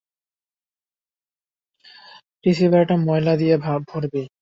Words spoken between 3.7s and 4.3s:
ভরবি।